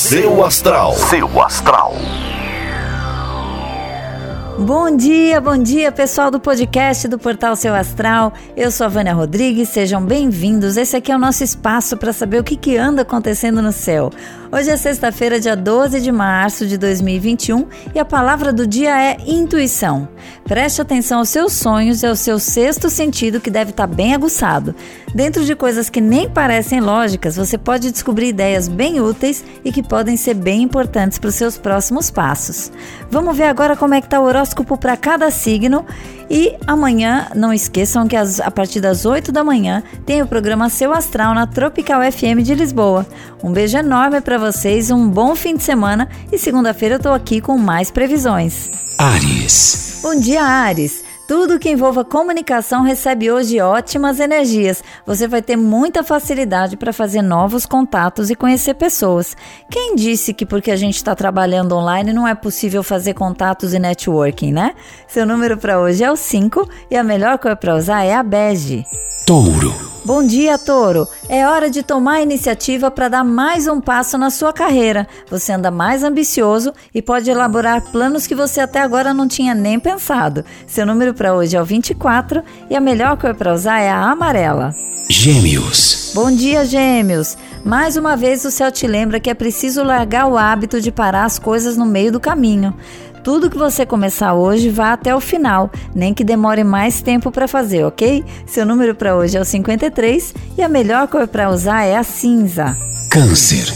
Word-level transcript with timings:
Seu 0.00 0.42
astral. 0.42 0.94
Seu 0.94 1.42
astral. 1.42 1.92
Bom 4.60 4.94
dia, 4.94 5.40
bom 5.40 5.56
dia, 5.56 5.90
pessoal 5.90 6.30
do 6.30 6.38
podcast 6.38 7.08
do 7.08 7.18
Portal 7.18 7.56
Seu 7.56 7.74
Astral. 7.74 8.30
Eu 8.54 8.70
sou 8.70 8.84
a 8.84 8.90
Vânia 8.90 9.14
Rodrigues, 9.14 9.70
sejam 9.70 10.04
bem-vindos. 10.04 10.76
Esse 10.76 10.94
aqui 10.94 11.10
é 11.10 11.16
o 11.16 11.18
nosso 11.18 11.42
espaço 11.42 11.96
para 11.96 12.12
saber 12.12 12.38
o 12.38 12.44
que, 12.44 12.56
que 12.56 12.76
anda 12.76 13.00
acontecendo 13.00 13.62
no 13.62 13.72
céu. 13.72 14.10
Hoje 14.52 14.68
é 14.68 14.76
sexta-feira, 14.76 15.40
dia 15.40 15.56
12 15.56 16.00
de 16.00 16.12
março 16.12 16.66
de 16.66 16.76
2021 16.76 17.66
e 17.94 17.98
a 17.98 18.04
palavra 18.04 18.52
do 18.52 18.66
dia 18.66 18.90
é 19.00 19.16
intuição. 19.26 20.08
Preste 20.44 20.82
atenção 20.82 21.20
aos 21.20 21.30
seus 21.30 21.54
sonhos 21.54 22.02
e 22.02 22.06
ao 22.06 22.16
seu 22.16 22.38
sexto 22.38 22.90
sentido 22.90 23.40
que 23.40 23.48
deve 23.48 23.70
estar 23.70 23.88
tá 23.88 23.94
bem 23.94 24.12
aguçado. 24.12 24.74
Dentro 25.14 25.44
de 25.44 25.54
coisas 25.54 25.88
que 25.88 26.00
nem 26.00 26.28
parecem 26.28 26.80
lógicas, 26.80 27.36
você 27.36 27.56
pode 27.56 27.90
descobrir 27.90 28.28
ideias 28.28 28.68
bem 28.68 29.00
úteis 29.00 29.42
e 29.64 29.72
que 29.72 29.82
podem 29.82 30.16
ser 30.16 30.34
bem 30.34 30.62
importantes 30.62 31.18
para 31.18 31.28
os 31.28 31.34
seus 31.36 31.56
próximos 31.56 32.10
passos. 32.10 32.70
Vamos 33.10 33.36
ver 33.36 33.44
agora 33.44 33.76
como 33.76 33.94
é 33.94 34.00
que 34.00 34.06
está 34.08 34.20
o 34.20 34.24
horóscopo 34.24 34.49
para 34.54 34.96
cada 34.96 35.30
signo 35.30 35.84
e 36.30 36.54
amanhã, 36.66 37.28
não 37.34 37.52
esqueçam 37.52 38.06
que 38.06 38.14
a 38.16 38.50
partir 38.50 38.80
das 38.80 39.04
8 39.04 39.32
da 39.32 39.42
manhã 39.42 39.82
tem 40.06 40.22
o 40.22 40.26
programa 40.26 40.68
Seu 40.68 40.92
Astral 40.92 41.34
na 41.34 41.46
Tropical 41.46 42.00
FM 42.02 42.42
de 42.42 42.54
Lisboa. 42.54 43.04
Um 43.42 43.52
beijo 43.52 43.76
enorme 43.76 44.20
para 44.20 44.38
vocês, 44.38 44.90
um 44.90 45.08
bom 45.08 45.34
fim 45.34 45.56
de 45.56 45.62
semana 45.62 46.08
e 46.30 46.38
segunda-feira 46.38 46.96
eu 46.96 47.00
tô 47.00 47.08
aqui 47.08 47.40
com 47.40 47.58
mais 47.58 47.90
previsões. 47.90 48.70
Ares. 48.96 49.98
Bom 50.02 50.14
dia, 50.20 50.44
Ares. 50.44 51.09
Tudo 51.30 51.60
que 51.60 51.70
envolva 51.70 52.04
comunicação 52.04 52.82
recebe 52.82 53.30
hoje 53.30 53.60
ótimas 53.60 54.18
energias. 54.18 54.82
Você 55.06 55.28
vai 55.28 55.40
ter 55.40 55.54
muita 55.54 56.02
facilidade 56.02 56.76
para 56.76 56.92
fazer 56.92 57.22
novos 57.22 57.64
contatos 57.64 58.30
e 58.30 58.34
conhecer 58.34 58.74
pessoas. 58.74 59.36
Quem 59.70 59.94
disse 59.94 60.34
que 60.34 60.44
porque 60.44 60.72
a 60.72 60.76
gente 60.76 60.96
está 60.96 61.14
trabalhando 61.14 61.76
online 61.76 62.12
não 62.12 62.26
é 62.26 62.34
possível 62.34 62.82
fazer 62.82 63.14
contatos 63.14 63.72
e 63.72 63.78
networking, 63.78 64.50
né? 64.50 64.74
Seu 65.06 65.24
número 65.24 65.56
para 65.56 65.78
hoje 65.80 66.02
é 66.02 66.10
o 66.10 66.16
5 66.16 66.68
e 66.90 66.96
a 66.96 67.04
melhor 67.04 67.38
cor 67.38 67.54
para 67.54 67.76
usar 67.76 68.02
é 68.02 68.12
a 68.12 68.24
bege. 68.24 68.84
Touro. 69.24 69.89
Bom 70.02 70.24
dia, 70.24 70.56
Touro. 70.56 71.06
É 71.28 71.46
hora 71.46 71.68
de 71.68 71.82
tomar 71.82 72.14
a 72.14 72.22
iniciativa 72.22 72.90
para 72.90 73.08
dar 73.08 73.24
mais 73.24 73.66
um 73.66 73.80
passo 73.80 74.16
na 74.16 74.30
sua 74.30 74.50
carreira. 74.50 75.06
Você 75.30 75.52
anda 75.52 75.70
mais 75.70 76.02
ambicioso 76.02 76.72
e 76.94 77.02
pode 77.02 77.30
elaborar 77.30 77.82
planos 77.92 78.26
que 78.26 78.34
você 78.34 78.60
até 78.60 78.80
agora 78.80 79.12
não 79.12 79.28
tinha 79.28 79.54
nem 79.54 79.78
pensado. 79.78 80.42
Seu 80.66 80.86
número 80.86 81.12
para 81.12 81.34
hoje 81.34 81.54
é 81.54 81.60
o 81.60 81.66
24 81.66 82.42
e 82.70 82.74
a 82.74 82.80
melhor 82.80 83.18
cor 83.18 83.34
para 83.34 83.52
usar 83.52 83.78
é 83.80 83.90
a 83.90 84.10
amarela. 84.10 84.74
Gêmeos. 85.10 86.12
Bom 86.14 86.30
dia, 86.30 86.64
Gêmeos. 86.64 87.36
Mais 87.64 87.96
uma 87.96 88.16
vez 88.16 88.44
o 88.44 88.50
céu 88.50 88.72
te 88.72 88.86
lembra 88.86 89.20
que 89.20 89.28
é 89.28 89.34
preciso 89.34 89.82
largar 89.82 90.26
o 90.26 90.38
hábito 90.38 90.80
de 90.80 90.90
parar 90.90 91.24
as 91.24 91.38
coisas 91.38 91.76
no 91.76 91.84
meio 91.84 92.10
do 92.10 92.18
caminho. 92.18 92.74
Tudo 93.22 93.50
que 93.50 93.58
você 93.58 93.84
começar 93.84 94.32
hoje 94.32 94.70
vá 94.70 94.92
até 94.92 95.14
o 95.14 95.20
final, 95.20 95.70
nem 95.94 96.14
que 96.14 96.24
demore 96.24 96.64
mais 96.64 97.02
tempo 97.02 97.30
para 97.30 97.46
fazer, 97.46 97.84
ok? 97.84 98.24
Seu 98.46 98.64
número 98.64 98.94
para 98.94 99.14
hoje 99.14 99.36
é 99.36 99.40
o 99.40 99.44
53 99.44 100.34
e 100.56 100.62
a 100.62 100.68
melhor 100.68 101.06
cor 101.06 101.28
para 101.28 101.50
usar 101.50 101.84
é 101.84 101.96
a 101.96 102.02
cinza. 102.02 102.76
Câncer. 103.10 103.66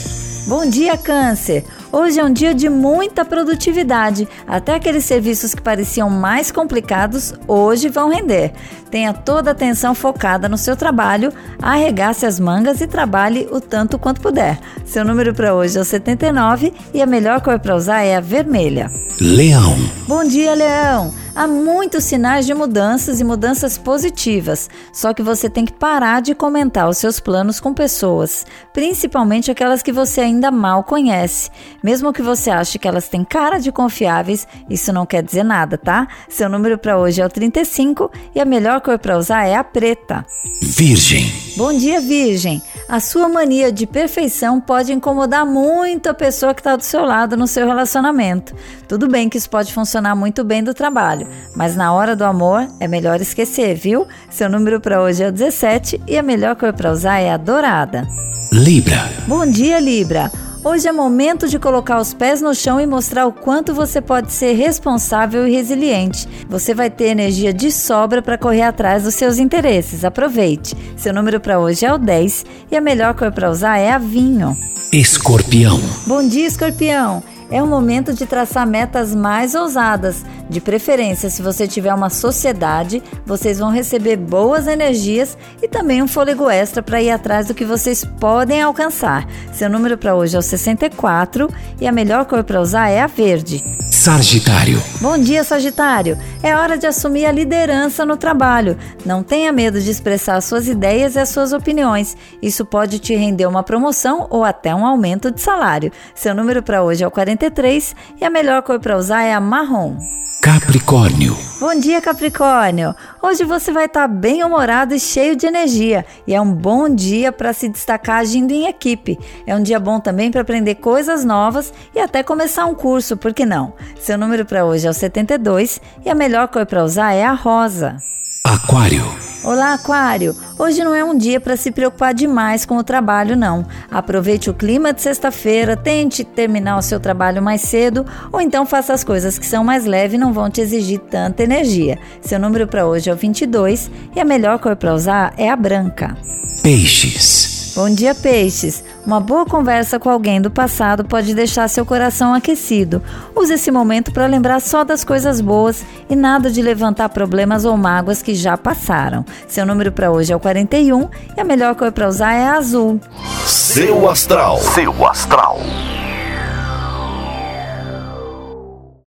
Bom 0.46 0.64
dia, 0.68 0.96
Câncer! 0.96 1.64
Hoje 1.94 2.18
é 2.18 2.24
um 2.24 2.32
dia 2.32 2.52
de 2.52 2.68
muita 2.68 3.24
produtividade. 3.24 4.26
Até 4.48 4.74
aqueles 4.74 5.04
serviços 5.04 5.54
que 5.54 5.62
pareciam 5.62 6.10
mais 6.10 6.50
complicados, 6.50 7.32
hoje 7.46 7.88
vão 7.88 8.10
render. 8.10 8.52
Tenha 8.90 9.12
toda 9.12 9.50
a 9.50 9.52
atenção 9.52 9.94
focada 9.94 10.48
no 10.48 10.58
seu 10.58 10.74
trabalho, 10.74 11.32
arregace 11.62 12.26
as 12.26 12.40
mangas 12.40 12.80
e 12.80 12.88
trabalhe 12.88 13.46
o 13.48 13.60
tanto 13.60 13.96
quanto 13.96 14.20
puder. 14.20 14.58
Seu 14.84 15.04
número 15.04 15.32
para 15.32 15.54
hoje 15.54 15.78
é 15.78 15.80
o 15.80 15.84
79 15.84 16.74
e 16.92 17.00
a 17.00 17.06
melhor 17.06 17.40
cor 17.40 17.60
para 17.60 17.76
usar 17.76 18.02
é 18.02 18.16
a 18.16 18.20
vermelha. 18.20 18.90
Leão. 19.20 19.76
Bom 20.08 20.24
dia, 20.24 20.52
Leão! 20.52 21.23
Há 21.36 21.48
muitos 21.48 22.04
sinais 22.04 22.46
de 22.46 22.54
mudanças 22.54 23.20
e 23.20 23.24
mudanças 23.24 23.76
positivas, 23.76 24.70
só 24.92 25.12
que 25.12 25.20
você 25.20 25.50
tem 25.50 25.64
que 25.64 25.72
parar 25.72 26.22
de 26.22 26.32
comentar 26.32 26.88
os 26.88 26.96
seus 26.96 27.18
planos 27.18 27.58
com 27.58 27.74
pessoas, 27.74 28.46
principalmente 28.72 29.50
aquelas 29.50 29.82
que 29.82 29.90
você 29.90 30.20
ainda 30.20 30.52
mal 30.52 30.84
conhece. 30.84 31.50
Mesmo 31.82 32.12
que 32.12 32.22
você 32.22 32.50
ache 32.50 32.78
que 32.78 32.86
elas 32.86 33.08
têm 33.08 33.24
cara 33.24 33.58
de 33.58 33.72
confiáveis, 33.72 34.46
isso 34.70 34.92
não 34.92 35.04
quer 35.04 35.24
dizer 35.24 35.42
nada, 35.42 35.76
tá? 35.76 36.06
Seu 36.28 36.48
número 36.48 36.78
para 36.78 36.96
hoje 36.96 37.20
é 37.20 37.26
o 37.26 37.28
35 37.28 38.12
e 38.32 38.40
a 38.40 38.44
melhor 38.44 38.80
cor 38.80 38.96
para 38.96 39.18
usar 39.18 39.44
é 39.44 39.56
a 39.56 39.64
preta. 39.64 40.24
Virgem. 40.62 41.32
Bom 41.56 41.76
dia, 41.76 42.00
Virgem. 42.00 42.62
A 42.88 43.00
sua 43.00 43.28
mania 43.28 43.72
de 43.72 43.86
perfeição 43.86 44.60
pode 44.60 44.92
incomodar 44.92 45.46
muito 45.46 46.08
a 46.08 46.14
pessoa 46.14 46.52
que 46.52 46.60
está 46.60 46.76
do 46.76 46.82
seu 46.82 47.04
lado 47.04 47.36
no 47.36 47.46
seu 47.46 47.66
relacionamento. 47.66 48.54
Tudo 48.86 49.08
bem 49.08 49.28
que 49.28 49.38
isso 49.38 49.48
pode 49.48 49.72
funcionar 49.72 50.14
muito 50.14 50.44
bem 50.44 50.62
do 50.62 50.74
trabalho, 50.74 51.26
mas 51.56 51.74
na 51.74 51.92
hora 51.94 52.14
do 52.14 52.24
amor 52.24 52.68
é 52.78 52.86
melhor 52.86 53.20
esquecer, 53.20 53.74
viu? 53.74 54.06
Seu 54.28 54.50
número 54.50 54.80
para 54.80 55.00
hoje 55.00 55.22
é 55.22 55.28
o 55.28 55.32
17 55.32 56.02
e 56.06 56.18
a 56.18 56.22
melhor 56.22 56.56
cor 56.56 56.74
para 56.74 56.92
usar 56.92 57.20
é 57.20 57.32
a 57.32 57.38
dourada. 57.38 58.06
Libra. 58.52 59.10
Bom 59.26 59.46
dia, 59.46 59.80
Libra. 59.80 60.30
Hoje 60.64 60.88
é 60.88 60.92
momento 60.92 61.46
de 61.46 61.58
colocar 61.58 62.00
os 62.00 62.14
pés 62.14 62.40
no 62.40 62.54
chão 62.54 62.80
e 62.80 62.86
mostrar 62.86 63.26
o 63.26 63.32
quanto 63.32 63.74
você 63.74 64.00
pode 64.00 64.32
ser 64.32 64.54
responsável 64.54 65.46
e 65.46 65.52
resiliente. 65.52 66.26
Você 66.48 66.72
vai 66.72 66.88
ter 66.88 67.08
energia 67.08 67.52
de 67.52 67.70
sobra 67.70 68.22
para 68.22 68.38
correr 68.38 68.62
atrás 68.62 69.02
dos 69.02 69.14
seus 69.14 69.36
interesses. 69.36 70.06
Aproveite. 70.06 70.74
Seu 70.96 71.12
número 71.12 71.38
para 71.38 71.60
hoje 71.60 71.84
é 71.84 71.92
o 71.92 71.98
10 71.98 72.46
e 72.70 72.76
a 72.78 72.80
melhor 72.80 73.12
cor 73.12 73.30
para 73.30 73.50
usar 73.50 73.76
é 73.76 73.90
a 73.90 73.98
vinho. 73.98 74.56
Escorpião. 74.90 75.78
Bom 76.06 76.26
dia, 76.26 76.46
Escorpião. 76.46 77.22
É 77.54 77.62
o 77.62 77.68
momento 77.68 78.12
de 78.12 78.26
traçar 78.26 78.66
metas 78.66 79.14
mais 79.14 79.54
ousadas. 79.54 80.24
De 80.50 80.60
preferência, 80.60 81.30
se 81.30 81.40
você 81.40 81.68
tiver 81.68 81.94
uma 81.94 82.10
sociedade, 82.10 83.00
vocês 83.24 83.60
vão 83.60 83.70
receber 83.70 84.16
boas 84.16 84.66
energias 84.66 85.38
e 85.62 85.68
também 85.68 86.02
um 86.02 86.08
fôlego 86.08 86.50
extra 86.50 86.82
para 86.82 87.00
ir 87.00 87.12
atrás 87.12 87.46
do 87.46 87.54
que 87.54 87.64
vocês 87.64 88.04
podem 88.04 88.60
alcançar. 88.60 89.24
Seu 89.52 89.70
número 89.70 89.96
para 89.96 90.16
hoje 90.16 90.34
é 90.34 90.38
o 90.40 90.42
64 90.42 91.48
e 91.80 91.86
a 91.86 91.92
melhor 91.92 92.24
cor 92.24 92.42
para 92.42 92.60
usar 92.60 92.88
é 92.88 93.00
a 93.00 93.06
verde. 93.06 93.62
Sagitário. 94.04 94.82
Bom 95.00 95.16
dia, 95.16 95.42
Sagitário. 95.42 96.18
É 96.42 96.54
hora 96.54 96.76
de 96.76 96.86
assumir 96.86 97.24
a 97.24 97.32
liderança 97.32 98.04
no 98.04 98.18
trabalho. 98.18 98.76
Não 99.02 99.22
tenha 99.22 99.50
medo 99.50 99.80
de 99.80 99.90
expressar 99.90 100.42
suas 100.42 100.68
ideias 100.68 101.16
e 101.16 101.20
as 101.20 101.30
suas 101.30 101.54
opiniões. 101.54 102.14
Isso 102.42 102.66
pode 102.66 102.98
te 102.98 103.16
render 103.16 103.46
uma 103.46 103.62
promoção 103.62 104.26
ou 104.28 104.44
até 104.44 104.74
um 104.74 104.84
aumento 104.84 105.30
de 105.30 105.40
salário. 105.40 105.90
Seu 106.14 106.34
número 106.34 106.62
para 106.62 106.82
hoje 106.82 107.02
é 107.02 107.06
o 107.06 107.10
43 107.10 107.96
e 108.20 108.24
a 108.26 108.28
melhor 108.28 108.60
cor 108.60 108.78
para 108.78 108.98
usar 108.98 109.22
é 109.22 109.32
a 109.32 109.40
marrom. 109.40 109.96
Capricórnio. 110.44 111.34
Bom 111.58 111.74
dia, 111.80 112.02
Capricórnio. 112.02 112.94
Hoje 113.22 113.44
você 113.44 113.72
vai 113.72 113.86
estar 113.86 114.06
bem 114.06 114.44
humorado 114.44 114.94
e 114.94 115.00
cheio 115.00 115.34
de 115.34 115.46
energia, 115.46 116.04
e 116.26 116.34
é 116.34 116.38
um 116.38 116.52
bom 116.52 116.86
dia 116.86 117.32
para 117.32 117.54
se 117.54 117.66
destacar 117.66 118.18
agindo 118.18 118.52
em 118.52 118.66
equipe. 118.66 119.18
É 119.46 119.56
um 119.56 119.62
dia 119.62 119.80
bom 119.80 119.98
também 119.98 120.30
para 120.30 120.42
aprender 120.42 120.74
coisas 120.74 121.24
novas 121.24 121.72
e 121.94 121.98
até 121.98 122.22
começar 122.22 122.66
um 122.66 122.74
curso, 122.74 123.16
por 123.16 123.32
que 123.32 123.46
não? 123.46 123.72
Seu 123.98 124.18
número 124.18 124.44
para 124.44 124.66
hoje 124.66 124.86
é 124.86 124.90
o 124.90 124.92
72 124.92 125.80
e 126.04 126.10
a 126.10 126.14
melhor 126.14 126.48
cor 126.48 126.66
para 126.66 126.84
usar 126.84 127.14
é 127.14 127.24
a 127.24 127.32
rosa. 127.32 127.96
Aquário. 128.44 129.23
Olá, 129.44 129.74
Aquário! 129.74 130.34
Hoje 130.58 130.82
não 130.82 130.94
é 130.94 131.04
um 131.04 131.14
dia 131.14 131.38
para 131.38 131.54
se 131.54 131.70
preocupar 131.70 132.14
demais 132.14 132.64
com 132.64 132.78
o 132.78 132.82
trabalho, 132.82 133.36
não. 133.36 133.66
Aproveite 133.90 134.48
o 134.48 134.54
clima 134.54 134.90
de 134.90 135.02
sexta-feira, 135.02 135.76
tente 135.76 136.24
terminar 136.24 136.78
o 136.78 136.82
seu 136.82 136.98
trabalho 136.98 137.42
mais 137.42 137.60
cedo 137.60 138.06
ou 138.32 138.40
então 138.40 138.64
faça 138.64 138.94
as 138.94 139.04
coisas 139.04 139.38
que 139.38 139.44
são 139.44 139.62
mais 139.62 139.84
leves 139.84 140.14
e 140.14 140.18
não 140.18 140.32
vão 140.32 140.48
te 140.48 140.62
exigir 140.62 140.98
tanta 140.98 141.42
energia. 141.42 141.98
Seu 142.22 142.38
número 142.38 142.66
para 142.66 142.86
hoje 142.86 143.10
é 143.10 143.12
o 143.12 143.16
22 143.16 143.90
e 144.16 144.20
a 144.20 144.24
melhor 144.24 144.58
cor 144.58 144.76
para 144.76 144.94
usar 144.94 145.34
é 145.36 145.50
a 145.50 145.56
branca. 145.56 146.16
Peixes. 146.62 147.53
Bom 147.74 147.90
dia, 147.90 148.14
peixes. 148.14 148.84
Uma 149.04 149.18
boa 149.18 149.44
conversa 149.44 149.98
com 149.98 150.08
alguém 150.08 150.40
do 150.40 150.48
passado 150.48 151.04
pode 151.04 151.34
deixar 151.34 151.68
seu 151.68 151.84
coração 151.84 152.32
aquecido. 152.32 153.02
Use 153.34 153.54
esse 153.54 153.70
momento 153.70 154.12
para 154.12 154.26
lembrar 154.26 154.60
só 154.60 154.84
das 154.84 155.02
coisas 155.02 155.40
boas 155.40 155.84
e 156.08 156.14
nada 156.14 156.52
de 156.52 156.62
levantar 156.62 157.08
problemas 157.08 157.64
ou 157.64 157.76
mágoas 157.76 158.22
que 158.22 158.32
já 158.32 158.56
passaram. 158.56 159.24
Seu 159.48 159.66
número 159.66 159.90
para 159.90 160.12
hoje 160.12 160.32
é 160.32 160.36
o 160.36 160.40
41 160.40 161.08
e 161.36 161.40
a 161.40 161.44
melhor 161.44 161.74
cor 161.74 161.90
para 161.90 162.08
usar 162.08 162.32
é 162.34 162.44
a 162.44 162.54
azul. 162.54 163.00
Seu 163.44 164.08
astral. 164.08 164.58
Seu 164.58 165.06
astral. 165.06 165.58